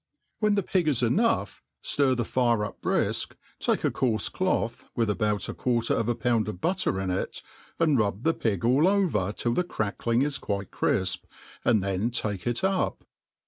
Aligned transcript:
When 0.39 0.55
the 0.55 0.63
pig 0.63 0.87
is 0.87 1.03
cnou^h^ 1.03 1.59
ftij 1.83 2.17
the 2.17 2.25
fire 2.25 2.65
up 2.65 2.81
brifk; 2.81 3.33
take 3.59 3.83
a 3.83 3.91
coarfe 3.91 4.31
clothj 4.31 4.87
with 4.95 5.11
about 5.11 5.47
a 5.47 5.53
quarter 5.53 5.93
of 5.93 6.09
a 6.09 6.15
pound 6.15 6.47
of 6.47 6.59
butter 6.59 6.99
iti.it, 6.99 7.43
and 7.79 7.99
rub 7.99 8.23
the 8.23 8.33
pig 8.33 8.63
a) 8.63 8.67
1 8.67 8.87
over 8.87 9.31
till 9.31 9.53
the 9.53 9.63
crackling 9.63 10.23
is 10.23 10.39
quite 10.39 10.71
crifp, 10.71 11.27
and 11.63 11.83
then 11.83 12.09
take 12.09 12.47
it 12.47 12.63
up. 12.63 13.03